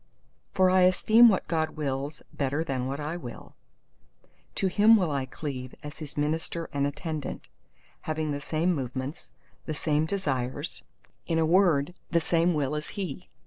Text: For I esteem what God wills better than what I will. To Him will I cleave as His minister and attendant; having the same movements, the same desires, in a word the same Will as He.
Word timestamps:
For 0.51 0.71
I 0.71 0.81
esteem 0.81 1.29
what 1.29 1.47
God 1.47 1.77
wills 1.77 2.23
better 2.33 2.63
than 2.63 2.87
what 2.87 2.99
I 2.99 3.17
will. 3.17 3.55
To 4.55 4.65
Him 4.65 4.97
will 4.97 5.11
I 5.11 5.27
cleave 5.27 5.75
as 5.83 5.99
His 5.99 6.17
minister 6.17 6.67
and 6.73 6.87
attendant; 6.87 7.49
having 8.09 8.31
the 8.31 8.41
same 8.41 8.73
movements, 8.73 9.31
the 9.67 9.75
same 9.75 10.07
desires, 10.07 10.81
in 11.27 11.37
a 11.37 11.45
word 11.45 11.93
the 12.09 12.19
same 12.19 12.55
Will 12.55 12.73
as 12.73 12.87
He. 12.97 13.29